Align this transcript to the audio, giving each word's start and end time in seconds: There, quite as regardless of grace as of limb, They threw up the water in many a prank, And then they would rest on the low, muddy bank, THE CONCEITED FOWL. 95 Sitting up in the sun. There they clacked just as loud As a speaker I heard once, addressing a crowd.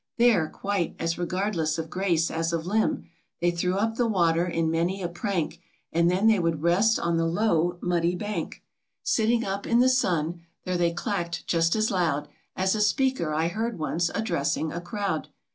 There, 0.17 0.49
quite 0.49 0.95
as 0.97 1.19
regardless 1.19 1.77
of 1.77 1.91
grace 1.91 2.31
as 2.31 2.51
of 2.51 2.65
limb, 2.65 3.03
They 3.39 3.51
threw 3.51 3.75
up 3.75 3.97
the 3.97 4.07
water 4.07 4.47
in 4.47 4.71
many 4.71 5.03
a 5.03 5.07
prank, 5.07 5.61
And 5.93 6.09
then 6.09 6.25
they 6.25 6.39
would 6.39 6.63
rest 6.63 6.97
on 6.97 7.17
the 7.17 7.27
low, 7.27 7.77
muddy 7.81 8.15
bank, 8.15 8.63
THE 9.05 9.21
CONCEITED 9.21 9.43
FOWL. 9.43 9.49
95 9.51 9.59
Sitting 9.59 9.59
up 9.59 9.67
in 9.67 9.79
the 9.79 9.89
sun. 9.89 10.41
There 10.65 10.77
they 10.77 10.91
clacked 10.91 11.45
just 11.45 11.75
as 11.75 11.91
loud 11.91 12.27
As 12.55 12.73
a 12.73 12.81
speaker 12.81 13.31
I 13.31 13.49
heard 13.49 13.77
once, 13.77 14.09
addressing 14.15 14.71
a 14.71 14.81
crowd. 14.81 15.27